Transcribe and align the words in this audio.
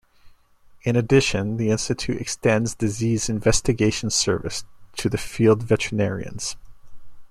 In 0.81 0.95
addition, 0.95 1.57
the 1.57 1.69
Institute 1.69 2.19
extends 2.19 2.73
disease 2.73 3.29
investigation 3.29 4.09
service 4.09 4.65
to 4.95 5.09
the 5.09 5.17
field 5.19 5.61
veterinarians. 5.61 6.55